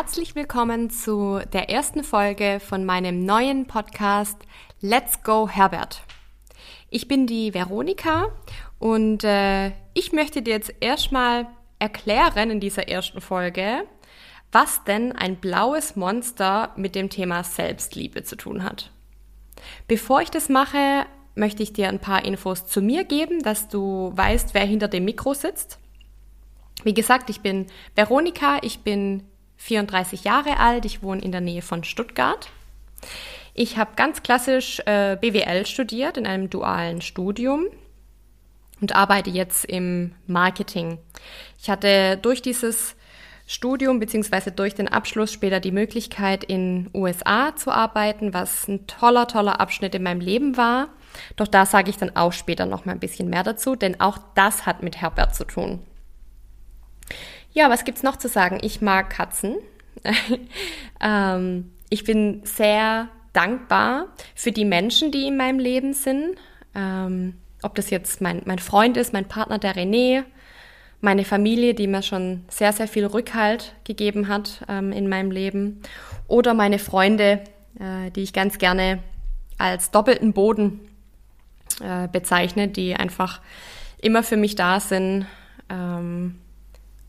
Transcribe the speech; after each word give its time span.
Herzlich 0.00 0.36
willkommen 0.36 0.90
zu 0.90 1.40
der 1.52 1.70
ersten 1.70 2.04
Folge 2.04 2.60
von 2.60 2.84
meinem 2.84 3.26
neuen 3.26 3.66
Podcast 3.66 4.36
Let's 4.80 5.24
Go 5.24 5.48
Herbert. 5.48 6.02
Ich 6.88 7.08
bin 7.08 7.26
die 7.26 7.52
Veronika 7.52 8.28
und 8.78 9.24
äh, 9.24 9.72
ich 9.94 10.12
möchte 10.12 10.40
dir 10.40 10.54
jetzt 10.54 10.72
erstmal 10.78 11.48
erklären 11.80 12.48
in 12.48 12.60
dieser 12.60 12.88
ersten 12.88 13.20
Folge, 13.20 13.82
was 14.52 14.84
denn 14.84 15.10
ein 15.10 15.34
blaues 15.34 15.96
Monster 15.96 16.72
mit 16.76 16.94
dem 16.94 17.10
Thema 17.10 17.42
Selbstliebe 17.42 18.22
zu 18.22 18.36
tun 18.36 18.62
hat. 18.62 18.92
Bevor 19.88 20.20
ich 20.20 20.30
das 20.30 20.48
mache, 20.48 21.06
möchte 21.34 21.64
ich 21.64 21.72
dir 21.72 21.88
ein 21.88 21.98
paar 21.98 22.24
Infos 22.24 22.68
zu 22.68 22.80
mir 22.80 23.02
geben, 23.02 23.42
dass 23.42 23.66
du 23.66 24.12
weißt, 24.14 24.54
wer 24.54 24.64
hinter 24.64 24.86
dem 24.86 25.06
Mikro 25.06 25.34
sitzt. 25.34 25.80
Wie 26.84 26.94
gesagt, 26.94 27.30
ich 27.30 27.40
bin 27.40 27.66
Veronika, 27.96 28.58
ich 28.62 28.84
bin 28.84 29.24
34 29.58 30.24
Jahre 30.24 30.58
alt, 30.58 30.84
ich 30.84 31.02
wohne 31.02 31.20
in 31.20 31.32
der 31.32 31.40
Nähe 31.40 31.62
von 31.62 31.84
Stuttgart. 31.84 32.48
Ich 33.54 33.76
habe 33.76 33.90
ganz 33.96 34.22
klassisch 34.22 34.80
äh, 34.86 35.16
BWL 35.20 35.66
studiert 35.66 36.16
in 36.16 36.26
einem 36.26 36.48
dualen 36.48 37.00
Studium 37.00 37.66
und 38.80 38.94
arbeite 38.94 39.30
jetzt 39.30 39.64
im 39.64 40.14
Marketing. 40.26 40.98
Ich 41.60 41.68
hatte 41.68 42.16
durch 42.16 42.40
dieses 42.40 42.94
Studium 43.48 43.98
beziehungsweise 43.98 44.52
durch 44.52 44.74
den 44.74 44.88
Abschluss 44.88 45.32
später 45.32 45.58
die 45.58 45.72
Möglichkeit, 45.72 46.44
in 46.44 46.90
USA 46.94 47.56
zu 47.56 47.72
arbeiten, 47.72 48.34
was 48.34 48.68
ein 48.68 48.86
toller, 48.86 49.26
toller 49.26 49.60
Abschnitt 49.60 49.94
in 49.94 50.02
meinem 50.02 50.20
Leben 50.20 50.56
war. 50.56 50.90
Doch 51.36 51.48
da 51.48 51.66
sage 51.66 51.90
ich 51.90 51.96
dann 51.96 52.14
auch 52.14 52.32
später 52.32 52.66
noch 52.66 52.84
mal 52.84 52.92
ein 52.92 53.00
bisschen 53.00 53.30
mehr 53.30 53.42
dazu, 53.42 53.74
denn 53.74 54.00
auch 54.00 54.18
das 54.34 54.66
hat 54.66 54.82
mit 54.82 55.00
Herbert 55.00 55.34
zu 55.34 55.44
tun. 55.44 55.80
Ja, 57.58 57.70
was 57.70 57.82
gibt's 57.82 58.04
noch 58.04 58.14
zu 58.14 58.28
sagen? 58.28 58.60
Ich 58.62 58.82
mag 58.82 59.10
Katzen. 59.10 59.56
ähm, 61.00 61.72
ich 61.90 62.04
bin 62.04 62.42
sehr 62.44 63.08
dankbar 63.32 64.06
für 64.36 64.52
die 64.52 64.64
Menschen, 64.64 65.10
die 65.10 65.26
in 65.26 65.36
meinem 65.36 65.58
Leben 65.58 65.92
sind. 65.92 66.36
Ähm, 66.76 67.34
ob 67.62 67.74
das 67.74 67.90
jetzt 67.90 68.20
mein, 68.20 68.42
mein 68.44 68.60
Freund 68.60 68.96
ist, 68.96 69.12
mein 69.12 69.26
Partner, 69.26 69.58
der 69.58 69.74
René, 69.74 70.22
meine 71.00 71.24
Familie, 71.24 71.74
die 71.74 71.88
mir 71.88 72.02
schon 72.02 72.44
sehr, 72.48 72.72
sehr 72.72 72.86
viel 72.86 73.06
Rückhalt 73.06 73.74
gegeben 73.82 74.28
hat 74.28 74.64
ähm, 74.68 74.92
in 74.92 75.08
meinem 75.08 75.32
Leben. 75.32 75.82
Oder 76.28 76.54
meine 76.54 76.78
Freunde, 76.78 77.42
äh, 77.80 78.12
die 78.12 78.22
ich 78.22 78.32
ganz 78.32 78.58
gerne 78.58 79.00
als 79.58 79.90
doppelten 79.90 80.32
Boden 80.32 80.78
äh, 81.82 82.06
bezeichne, 82.06 82.68
die 82.68 82.94
einfach 82.94 83.40
immer 84.00 84.22
für 84.22 84.36
mich 84.36 84.54
da 84.54 84.78
sind. 84.78 85.26
Ähm, 85.68 86.38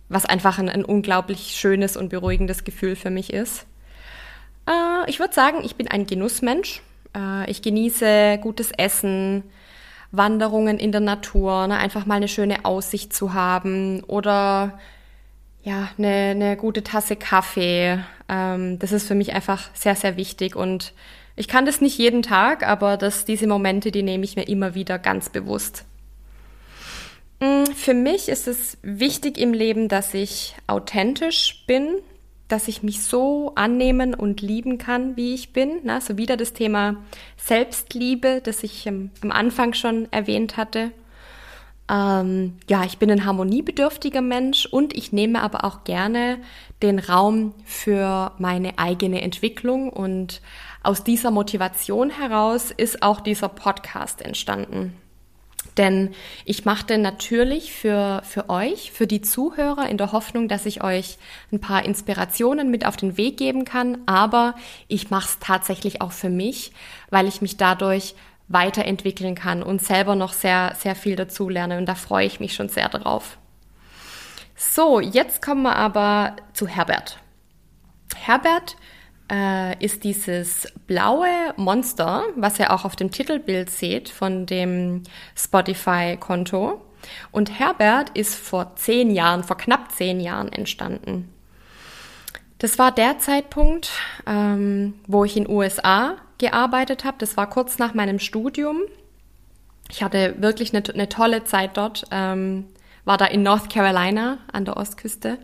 was 0.10 0.26
einfach 0.26 0.58
ein, 0.58 0.70
ein, 0.70 0.84
unglaublich 0.84 1.56
schönes 1.56 1.96
und 1.96 2.10
beruhigendes 2.10 2.64
Gefühl 2.64 2.96
für 2.96 3.10
mich 3.10 3.32
ist. 3.32 3.66
Äh, 4.68 5.10
ich 5.10 5.20
würde 5.20 5.34
sagen, 5.34 5.60
ich 5.64 5.76
bin 5.76 5.88
ein 5.88 6.06
Genussmensch. 6.06 6.82
Äh, 7.16 7.50
ich 7.50 7.62
genieße 7.62 8.40
gutes 8.42 8.72
Essen, 8.72 9.44
Wanderungen 10.12 10.80
in 10.80 10.92
der 10.92 11.02
Natur, 11.02 11.68
ne, 11.68 11.78
einfach 11.78 12.06
mal 12.06 12.16
eine 12.16 12.28
schöne 12.28 12.66
Aussicht 12.66 13.14
zu 13.14 13.34
haben 13.34 14.04
oder 14.06 14.80
ja, 15.62 15.90
eine, 15.98 16.32
eine 16.32 16.58
gute 16.58 16.84
Tasse 16.84 17.16
Kaffee. 17.16 18.00
Ähm, 18.28 18.80
das 18.80 18.92
ist 18.92 19.08
für 19.08 19.16
mich 19.16 19.34
einfach 19.34 19.70
sehr, 19.74 19.96
sehr 19.96 20.18
wichtig 20.18 20.56
und 20.56 20.94
ich 21.36 21.48
kann 21.48 21.66
das 21.66 21.80
nicht 21.80 21.98
jeden 21.98 22.22
Tag, 22.22 22.68
aber 22.68 22.98
das, 22.98 23.24
diese 23.24 23.48
Momente, 23.48 23.92
die 23.92 24.04
nehme 24.04 24.26
ich 24.26 24.36
mir 24.36 24.48
immer 24.48 24.76
wieder 24.76 25.00
ganz 25.00 25.30
bewusst. 25.30 25.86
Mm, 27.40 27.66
für 27.74 27.94
mich 27.94 28.30
ist 28.30 28.48
es 28.48 28.78
wichtig 28.82 29.38
im 29.38 29.54
Leben, 29.54 29.88
dass 29.88 30.14
ich 30.14 30.56
authentisch 30.68 31.64
bin, 31.68 31.96
dass 32.48 32.68
ich 32.68 32.84
mich 32.84 33.04
so 33.04 33.54
annehmen 33.56 34.14
und 34.14 34.42
lieben 34.42 34.78
kann, 34.78 35.16
wie 35.16 35.34
ich 35.34 35.54
bin. 35.54 35.80
Na, 35.84 36.02
so 36.02 36.18
wieder 36.18 36.36
das 36.36 36.54
Thema 36.54 36.98
Selbstliebe, 37.38 38.42
das 38.44 38.64
ich 38.64 38.88
am, 38.88 39.12
am 39.22 39.32
Anfang 39.32 39.74
schon 39.74 40.12
erwähnt 40.12 40.58
hatte. 40.58 40.92
Ähm, 41.90 42.58
ja, 42.70 42.84
ich 42.84 42.98
bin 42.98 43.10
ein 43.10 43.26
harmoniebedürftiger 43.26 44.22
Mensch 44.22 44.66
und 44.66 44.96
ich 44.96 45.12
nehme 45.12 45.42
aber 45.42 45.64
auch 45.64 45.84
gerne 45.84 46.38
den 46.84 47.00
Raum 47.00 47.54
für 47.66 48.32
meine 48.38 48.78
eigene 48.78 49.22
Entwicklung 49.22 49.90
und 49.90 50.42
aus 50.84 51.04
dieser 51.04 51.32
Motivation 51.32 52.10
heraus 52.10 52.72
ist 52.72 53.02
auch 53.02 53.22
dieser 53.22 53.50
Podcast 53.50 54.22
entstanden. 54.22 54.96
Denn 55.80 56.14
ich 56.44 56.66
machte 56.66 56.98
natürlich 56.98 57.72
für, 57.72 58.22
für 58.26 58.50
euch, 58.50 58.92
für 58.92 59.08
die 59.08 59.22
Zuhörer 59.22 59.88
in 59.88 59.98
der 59.98 60.12
Hoffnung, 60.12 60.50
dass 60.50 60.66
ich 60.66 60.84
euch 60.84 61.18
ein 61.54 61.62
paar 61.62 61.86
Inspirationen 61.86 62.70
mit 62.70 62.86
auf 62.86 62.98
den 62.98 63.16
Weg 63.16 63.38
geben 63.38 63.64
kann. 63.64 64.00
Aber 64.06 64.56
ich 64.90 65.10
mache 65.10 65.30
es 65.30 65.40
tatsächlich 65.40 66.02
auch 66.02 66.12
für 66.12 66.30
mich, 66.30 66.74
weil 67.10 67.30
ich 67.30 67.42
mich 67.42 67.56
dadurch 67.56 68.14
weiterentwickeln 68.50 69.36
kann 69.36 69.64
und 69.64 69.82
selber 69.82 70.16
noch 70.16 70.34
sehr, 70.34 70.76
sehr 70.78 70.96
viel 70.96 71.16
dazu 71.16 71.48
lerne. 71.48 71.78
Und 71.78 71.86
da 71.86 71.96
freue 71.96 72.28
ich 72.28 72.42
mich 72.42 72.56
schon 72.56 72.68
sehr 72.68 72.90
drauf. 72.90 73.38
So, 74.58 75.00
jetzt 75.00 75.42
kommen 75.42 75.62
wir 75.62 75.78
aber 75.78 76.36
zu 76.52 76.68
Herbert. 76.68 77.20
Herbert 78.18 78.76
äh, 79.32 79.84
ist 79.84 80.04
dieses 80.04 80.72
blaue 80.88 81.54
Monster, 81.56 82.24
was 82.36 82.60
ihr 82.60 82.72
auch 82.72 82.86
auf 82.86 82.96
dem 82.96 83.12
Titelbild 83.12 83.70
seht 83.70 84.10
von 84.10 84.46
dem 84.46 85.04
Spotify-Konto. 85.36 86.82
Und 87.32 87.60
Herbert 87.60 88.10
ist 88.18 88.36
vor 88.36 88.76
zehn 88.76 89.12
Jahren, 89.12 89.44
vor 89.44 89.58
knapp 89.58 89.92
zehn 89.92 90.20
Jahren 90.20 90.52
entstanden. 90.52 91.34
Das 92.58 92.78
war 92.78 92.92
der 92.92 93.20
Zeitpunkt, 93.20 93.90
ähm, 94.28 94.96
wo 95.08 95.24
ich 95.24 95.38
in 95.38 95.50
USA 95.50 96.18
gearbeitet 96.40 97.06
habe. 97.06 97.18
Das 97.20 97.38
war 97.38 97.50
kurz 97.50 97.78
nach 97.78 97.94
meinem 97.94 98.20
Studium. 98.20 98.82
Ich 99.90 100.04
hatte 100.04 100.36
wirklich 100.40 100.76
eine, 100.76 100.84
eine 100.94 101.08
tolle 101.08 101.46
Zeit 101.46 101.78
dort. 101.78 102.04
Ähm, 102.12 102.66
war 103.06 103.18
da 103.18 103.26
in 103.26 103.44
North 103.44 103.70
Carolina 103.70 104.40
an 104.52 104.66
der 104.66 104.78
Ostküste. 104.78 105.40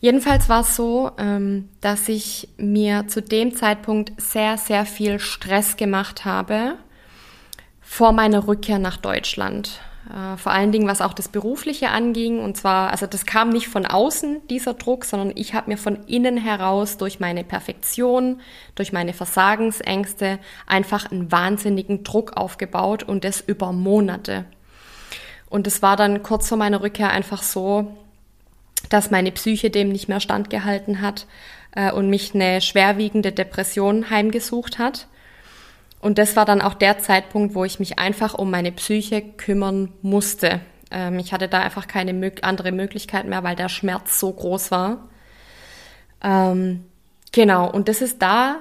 Jedenfalls 0.00 0.48
war 0.48 0.60
es 0.60 0.76
so, 0.76 1.10
ähm, 1.18 1.68
dass 1.80 2.08
ich 2.08 2.48
mir 2.56 3.08
zu 3.08 3.20
dem 3.20 3.54
Zeitpunkt 3.54 4.12
sehr, 4.20 4.56
sehr 4.56 4.86
viel 4.86 5.18
Stress 5.18 5.76
gemacht 5.76 6.24
habe 6.24 6.76
vor 7.80 8.12
meiner 8.12 8.46
Rückkehr 8.46 8.78
nach 8.78 8.96
Deutschland. 8.96 9.80
Äh, 10.08 10.36
vor 10.36 10.52
allen 10.52 10.70
Dingen, 10.70 10.86
was 10.86 11.00
auch 11.00 11.14
das 11.14 11.28
Berufliche 11.28 11.88
anging. 11.88 12.38
Und 12.38 12.56
zwar, 12.56 12.90
also 12.90 13.06
das 13.06 13.26
kam 13.26 13.50
nicht 13.50 13.66
von 13.66 13.86
außen, 13.86 14.46
dieser 14.48 14.74
Druck, 14.74 15.04
sondern 15.04 15.32
ich 15.34 15.54
habe 15.54 15.70
mir 15.70 15.78
von 15.78 16.04
innen 16.06 16.36
heraus 16.36 16.96
durch 16.96 17.18
meine 17.18 17.42
Perfektion, 17.42 18.40
durch 18.76 18.92
meine 18.92 19.14
Versagensängste 19.14 20.38
einfach 20.66 21.10
einen 21.10 21.32
wahnsinnigen 21.32 22.04
Druck 22.04 22.36
aufgebaut 22.36 23.02
und 23.02 23.24
das 23.24 23.40
über 23.40 23.72
Monate. 23.72 24.44
Und 25.50 25.66
es 25.66 25.82
war 25.82 25.96
dann 25.96 26.22
kurz 26.22 26.48
vor 26.48 26.58
meiner 26.58 26.82
Rückkehr 26.82 27.10
einfach 27.10 27.42
so, 27.42 27.96
dass 28.88 29.10
meine 29.10 29.32
Psyche 29.32 29.70
dem 29.70 29.90
nicht 29.90 30.08
mehr 30.08 30.20
standgehalten 30.20 31.00
hat 31.00 31.26
äh, 31.72 31.92
und 31.92 32.10
mich 32.10 32.34
eine 32.34 32.60
schwerwiegende 32.60 33.32
Depression 33.32 34.10
heimgesucht 34.10 34.78
hat. 34.78 35.06
Und 36.00 36.18
das 36.18 36.36
war 36.36 36.44
dann 36.44 36.62
auch 36.62 36.74
der 36.74 36.98
Zeitpunkt, 36.98 37.54
wo 37.54 37.64
ich 37.64 37.80
mich 37.80 37.98
einfach 37.98 38.34
um 38.34 38.50
meine 38.50 38.72
Psyche 38.72 39.22
kümmern 39.22 39.92
musste. 40.02 40.60
Ähm, 40.90 41.18
ich 41.18 41.32
hatte 41.32 41.48
da 41.48 41.60
einfach 41.60 41.86
keine 41.86 42.12
mög 42.12 42.40
andere 42.42 42.72
Möglichkeit 42.72 43.26
mehr, 43.26 43.42
weil 43.42 43.56
der 43.56 43.68
Schmerz 43.68 44.18
so 44.18 44.32
groß 44.32 44.70
war. 44.70 45.08
Ähm, 46.22 46.84
genau, 47.32 47.70
und 47.70 47.88
das 47.88 48.00
ist 48.00 48.22
da, 48.22 48.58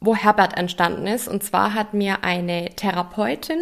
wo 0.00 0.14
Herbert 0.14 0.56
entstanden 0.56 1.06
ist. 1.06 1.28
Und 1.28 1.44
zwar 1.44 1.74
hat 1.74 1.94
mir 1.94 2.24
eine 2.24 2.70
Therapeutin 2.74 3.60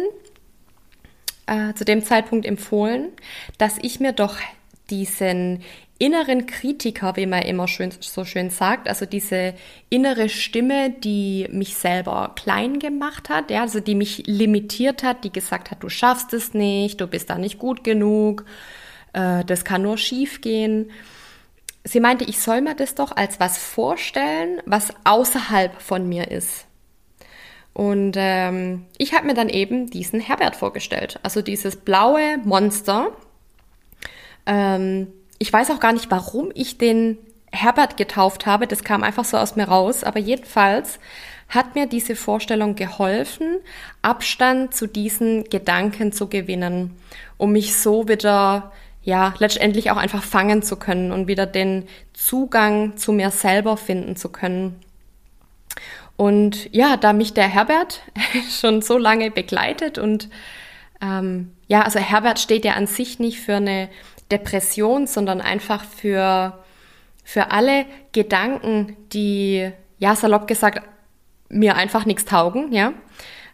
äh, 1.45 1.73
zu 1.73 1.85
dem 1.85 2.03
Zeitpunkt 2.03 2.45
empfohlen, 2.45 3.09
dass 3.57 3.77
ich 3.81 3.99
mir 3.99 4.13
doch 4.13 4.37
diesen 4.89 5.63
inneren 5.99 6.45
Kritiker, 6.47 7.17
wie 7.17 7.25
man 7.25 7.41
immer 7.41 7.67
schön, 7.67 7.91
so 7.99 8.23
schön 8.23 8.49
sagt, 8.49 8.87
also 8.87 9.05
diese 9.05 9.53
innere 9.89 10.29
Stimme, 10.29 10.89
die 10.89 11.47
mich 11.51 11.75
selber 11.75 12.31
klein 12.35 12.79
gemacht 12.79 13.29
hat, 13.29 13.51
ja, 13.51 13.61
also 13.61 13.81
die 13.81 13.95
mich 13.95 14.23
limitiert 14.25 15.03
hat, 15.03 15.25
die 15.25 15.31
gesagt 15.31 15.69
hat, 15.69 15.83
du 15.83 15.89
schaffst 15.89 16.33
es 16.33 16.53
nicht, 16.53 17.01
du 17.01 17.07
bist 17.07 17.29
da 17.29 17.37
nicht 17.37 17.59
gut 17.59 17.83
genug, 17.83 18.45
äh, 19.11 19.43
das 19.43 19.65
kann 19.65 19.81
nur 19.81 19.97
schief 19.97 20.39
gehen. 20.39 20.89
Sie 21.83 21.99
meinte, 21.99 22.23
ich 22.23 22.39
soll 22.39 22.61
mir 22.61 22.75
das 22.75 22.95
doch 22.95 23.15
als 23.15 23.41
was 23.41 23.57
vorstellen, 23.57 24.61
was 24.65 24.93
außerhalb 25.03 25.81
von 25.81 26.07
mir 26.07 26.31
ist. 26.31 26.65
Und 27.73 28.15
ähm, 28.17 28.85
ich 28.97 29.13
habe 29.13 29.27
mir 29.27 29.33
dann 29.33 29.49
eben 29.49 29.89
diesen 29.89 30.21
Herbert 30.21 30.55
vorgestellt, 30.55 31.19
also 31.23 31.41
dieses 31.41 31.75
blaue 31.75 32.37
Monster. 32.45 33.11
Ähm, 34.45 35.07
ich 35.39 35.51
weiß 35.51 35.71
auch 35.71 35.79
gar 35.79 35.93
nicht, 35.93 36.11
warum 36.11 36.51
ich 36.53 36.77
den 36.77 37.17
Herbert 37.51 37.97
getauft 37.97 38.45
habe. 38.45 38.67
Das 38.67 38.83
kam 38.83 39.03
einfach 39.03 39.25
so 39.25 39.37
aus 39.37 39.55
mir 39.55 39.67
raus. 39.67 40.03
Aber 40.03 40.19
jedenfalls 40.19 40.99
hat 41.47 41.75
mir 41.75 41.87
diese 41.87 42.15
Vorstellung 42.15 42.75
geholfen, 42.75 43.57
Abstand 44.01 44.75
zu 44.75 44.85
diesen 44.85 45.45
Gedanken 45.45 46.11
zu 46.11 46.27
gewinnen, 46.27 46.95
um 47.37 47.53
mich 47.53 47.75
so 47.75 48.07
wieder 48.07 48.71
ja, 49.01 49.33
letztendlich 49.39 49.89
auch 49.89 49.97
einfach 49.97 50.21
fangen 50.21 50.61
zu 50.61 50.75
können 50.75 51.11
und 51.11 51.27
wieder 51.27 51.45
den 51.45 51.87
Zugang 52.13 52.97
zu 52.97 53.11
mir 53.11 53.31
selber 53.31 53.77
finden 53.77 54.15
zu 54.15 54.29
können. 54.29 54.75
Und 56.17 56.71
ja, 56.73 56.97
da 56.97 57.13
mich 57.13 57.33
der 57.33 57.47
Herbert 57.47 58.01
schon 58.59 58.81
so 58.81 58.97
lange 58.97 59.31
begleitet 59.31 59.97
und 59.97 60.29
ähm, 61.01 61.51
ja, 61.67 61.83
also 61.83 61.97
Herbert 61.97 62.39
steht 62.39 62.65
ja 62.65 62.73
an 62.73 62.87
sich 62.87 63.19
nicht 63.19 63.39
für 63.39 63.55
eine 63.55 63.89
Depression, 64.31 65.07
sondern 65.07 65.41
einfach 65.41 65.83
für, 65.83 66.59
für 67.23 67.51
alle 67.51 67.85
Gedanken, 68.11 68.95
die, 69.13 69.71
ja, 69.97 70.15
salopp 70.15 70.47
gesagt, 70.47 70.81
mir 71.49 71.75
einfach 71.75 72.05
nichts 72.05 72.25
taugen, 72.25 72.71
ja. 72.71 72.93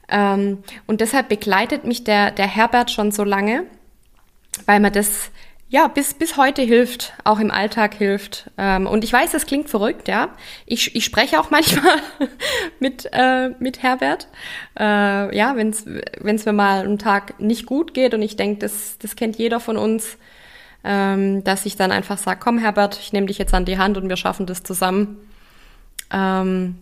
Ähm, 0.08 0.64
und 0.86 1.02
deshalb 1.02 1.30
begleitet 1.30 1.86
mich 1.86 2.04
der, 2.04 2.32
der 2.32 2.48
Herbert 2.48 2.92
schon 2.92 3.12
so 3.12 3.24
lange, 3.24 3.64
weil 4.66 4.80
mir 4.80 4.92
das 4.92 5.32
ja, 5.68 5.88
bis, 5.88 6.14
bis 6.14 6.38
heute 6.38 6.62
hilft, 6.62 7.14
auch 7.24 7.40
im 7.40 7.50
Alltag 7.50 7.96
hilft. 7.96 8.52
Ähm, 8.58 8.86
und 8.86 9.04
ich 9.04 9.12
weiß, 9.12 9.32
das 9.32 9.48
klingt 9.48 9.70
verrückt, 9.70 10.08
ja. 10.08 10.30
Ich, 10.66 10.96
ich 10.96 11.04
spreche 11.04 11.40
auch 11.40 11.50
manchmal 11.52 11.98
mit, 12.80 13.10
äh, 13.12 13.50
mit 13.60 13.82
Herbert. 13.82 14.28
Äh, 14.80 15.36
ja, 15.36 15.56
wenn 15.56 15.72
es 15.72 16.46
mir 16.46 16.54
mal 16.54 16.82
einen 16.82 17.00
Tag 17.00 17.40
nicht 17.40 17.66
gut 17.66 17.94
geht 17.94 18.14
und 18.14 18.22
ich 18.22 18.36
denke, 18.36 18.60
das, 18.60 19.00
das 19.00 19.16
kennt 19.16 19.38
jeder 19.38 19.60
von 19.60 19.76
uns, 19.76 20.18
ähm, 20.86 21.44
dass 21.44 21.66
ich 21.66 21.76
dann 21.76 21.92
einfach 21.92 22.18
sage, 22.18 22.40
komm 22.42 22.58
Herbert, 22.58 23.00
ich 23.00 23.12
nehme 23.12 23.28
dich 23.28 23.38
jetzt 23.38 23.54
an 23.54 23.66
die 23.66 23.78
Hand 23.78 23.98
und 23.98 24.08
wir 24.08 24.18
schaffen 24.18 24.46
das 24.46 24.64
zusammen. 24.64 25.18
Ähm, 26.12 26.76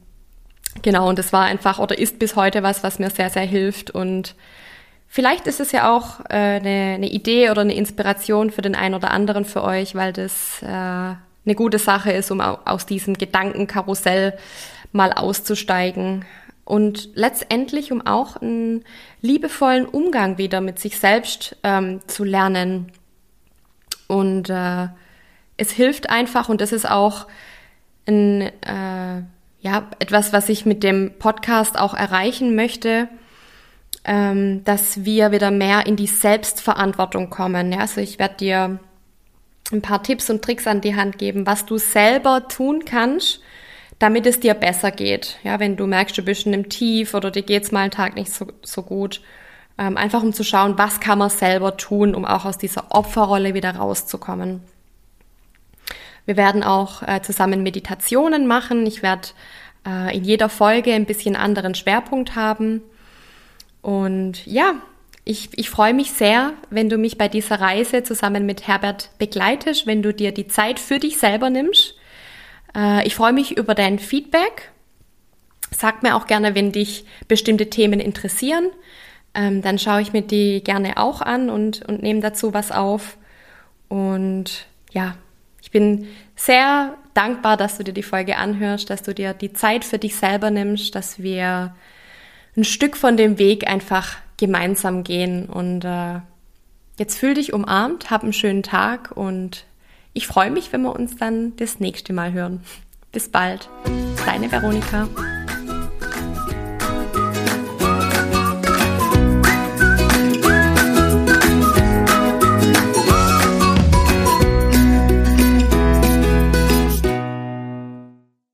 genau, 0.82 1.10
und 1.10 1.18
das 1.18 1.34
war 1.34 1.44
einfach 1.44 1.80
oder 1.80 1.98
ist 1.98 2.20
bis 2.20 2.36
heute 2.36 2.62
was, 2.62 2.84
was 2.84 3.00
mir 3.00 3.10
sehr, 3.10 3.30
sehr 3.30 3.46
hilft 3.46 3.92
und 3.92 4.36
Vielleicht 5.16 5.46
ist 5.46 5.60
es 5.60 5.72
ja 5.72 5.96
auch 5.96 6.22
äh, 6.22 6.34
eine, 6.34 6.94
eine 6.96 7.08
Idee 7.08 7.52
oder 7.52 7.62
eine 7.62 7.76
Inspiration 7.76 8.50
für 8.50 8.64
den 8.64 8.74
einen 8.74 8.96
oder 8.96 9.12
anderen 9.12 9.46
für 9.46 9.64
euch, 9.64 9.94
weil 9.94 10.12
das 10.12 10.60
äh, 10.64 10.66
eine 10.66 11.56
gute 11.56 11.78
Sache 11.78 12.12
ist, 12.12 12.32
um 12.32 12.42
aus 12.42 12.88
diesem 12.88 13.14
Gedankenkarussell 13.14 14.36
mal 14.92 15.14
auszusteigen 15.14 16.26
und 16.66 17.10
letztendlich 17.14 17.92
um 17.92 18.06
auch 18.06 18.38
einen 18.38 18.86
liebevollen 19.22 19.86
Umgang 19.86 20.40
wieder 20.40 20.62
mit 20.62 20.80
sich 20.80 20.98
selbst 20.98 21.58
ähm, 21.62 22.02
zu 22.08 22.24
lernen. 22.24 22.92
Und 24.14 24.50
äh, 24.50 24.88
es 25.58 25.72
hilft 25.72 26.10
einfach 26.10 26.48
und 26.50 26.62
das 26.62 26.72
ist 26.72 26.90
auch 26.90 27.28
ein, 28.08 28.42
äh, 28.42 29.24
ja, 29.62 29.88
etwas, 30.00 30.34
was 30.34 30.50
ich 30.50 30.66
mit 30.66 30.84
dem 30.84 31.14
Podcast 31.18 31.80
auch 31.80 31.96
erreichen 31.96 32.56
möchte, 32.56 33.08
ähm, 34.06 34.64
dass 34.66 35.04
wir 35.04 35.32
wieder 35.32 35.50
mehr 35.50 35.88
in 35.88 35.96
die 35.96 36.08
Selbstverantwortung 36.08 37.30
kommen. 37.30 37.72
Ja, 37.72 37.80
also 37.80 38.02
ich 38.02 38.20
werde 38.20 38.36
dir 38.36 38.80
ein 39.72 39.82
paar 39.82 40.04
Tipps 40.04 40.30
und 40.30 40.44
Tricks 40.44 40.68
an 40.68 40.82
die 40.82 40.96
Hand 40.96 41.18
geben, 41.18 41.48
was 41.48 41.66
du 41.66 41.78
selber 41.78 42.48
tun 42.48 42.86
kannst, 42.86 43.42
damit 43.98 44.28
es 44.28 44.40
dir 44.40 44.54
besser 44.54 44.92
geht. 44.92 45.40
Ja, 45.44 45.60
wenn 45.60 45.76
du 45.76 45.88
merkst, 45.88 46.18
du 46.18 46.22
bist 46.22 46.46
in 46.46 46.54
einem 46.54 46.70
Tief 46.70 47.16
oder 47.16 47.32
dir 47.32 47.44
geht's 47.44 47.72
mal 47.72 47.82
einen 47.82 47.92
Tag 47.92 48.16
nicht 48.16 48.32
so, 48.32 48.48
so 48.62 48.84
gut. 48.84 49.22
Ähm, 49.78 49.98
einfach 49.98 50.22
um 50.22 50.34
zu 50.34 50.44
schauen, 50.44 50.78
was 50.78 51.00
kann 51.00 51.18
man 51.18 51.30
selber 51.30 51.78
tun, 51.78 52.14
um 52.14 52.26
auch 52.26 52.46
aus 52.46 52.58
dieser 52.58 52.92
Opferrolle 52.92 53.54
wieder 53.54 53.76
rauszukommen. 53.76 54.62
Wir 56.26 56.38
werden 56.38 56.64
auch 56.64 57.02
äh, 57.04 57.22
zusammen 57.22 57.64
Meditationen 57.64 58.48
machen. 58.48 58.86
Ich 58.86 59.02
werde 59.02 59.30
äh, 59.86 60.16
in 60.16 60.24
jeder 60.24 60.50
Folge 60.50 60.94
ein 60.94 61.06
bisschen 61.06 61.36
anderen 61.36 61.76
Schwerpunkt 61.76 62.36
haben. 62.36 62.82
Und 63.82 64.46
ja, 64.46 64.76
ich, 65.26 65.50
ich 65.58 65.70
freue 65.70 65.94
mich 65.94 66.12
sehr, 66.12 66.54
wenn 66.70 66.90
du 66.90 66.98
mich 66.98 67.18
bei 67.18 67.28
dieser 67.28 67.60
Reise 67.60 68.04
zusammen 68.04 68.46
mit 68.46 68.68
Herbert 68.68 69.10
begleitest, 69.18 69.88
wenn 69.88 70.02
du 70.02 70.14
dir 70.14 70.34
die 70.34 70.48
Zeit 70.48 70.80
für 70.80 71.00
dich 71.00 71.18
selber 71.18 71.50
nimmst. 71.50 71.96
Äh, 72.76 73.06
ich 73.08 73.16
freue 73.16 73.34
mich 73.34 73.58
über 73.58 73.76
dein 73.76 74.00
Feedback. 74.00 74.72
Sag 75.72 76.04
mir 76.04 76.16
auch 76.16 76.28
gerne, 76.28 76.56
wenn 76.56 76.72
dich 76.72 77.06
bestimmte 77.28 77.70
Themen 77.70 78.00
interessieren. 78.00 78.68
Ähm, 79.34 79.62
dann 79.62 79.80
schaue 79.80 80.02
ich 80.02 80.14
mir 80.14 80.22
die 80.22 80.64
gerne 80.64 80.98
auch 80.98 81.22
an 81.22 81.50
und, 81.50 81.84
und 81.88 82.04
nehme 82.04 82.22
dazu 82.22 82.54
was 82.54 82.72
auf. 82.72 83.18
Und 83.90 84.68
ja, 84.92 85.16
ich 85.62 85.72
bin 85.72 86.08
sehr 86.36 86.96
dankbar, 87.14 87.58
dass 87.58 87.78
du 87.78 87.84
dir 87.84 87.94
die 87.94 88.04
Folge 88.04 88.38
anhörst, 88.38 88.90
dass 88.90 89.04
du 89.04 89.14
dir 89.14 89.34
die 89.34 89.54
Zeit 89.54 89.86
für 89.86 89.98
dich 89.98 90.16
selber 90.16 90.52
nimmst, 90.52 90.96
dass 90.96 91.20
wir 91.20 91.76
ein 92.56 92.64
Stück 92.64 92.96
von 92.96 93.18
dem 93.18 93.40
Weg 93.40 93.68
einfach 93.68 94.18
gemeinsam 94.38 95.04
gehen. 95.04 95.48
Und 95.48 95.86
äh, 95.86 96.20
jetzt 96.98 97.18
fühl 97.18 97.34
dich 97.34 97.54
umarmt, 97.54 98.12
hab 98.12 98.24
einen 98.24 98.34
schönen 98.34 98.64
Tag 98.64 99.12
und 99.16 99.66
ich 100.14 100.28
freue 100.28 100.52
mich, 100.52 100.72
wenn 100.72 100.84
wir 100.84 100.94
uns 100.94 101.18
dann 101.18 101.56
das 101.56 101.80
nächste 101.80 102.14
Mal 102.14 102.34
hören. 102.34 102.62
Bis 103.12 103.30
bald. 103.30 103.70
Deine 104.26 104.52
Veronika. 104.52 105.08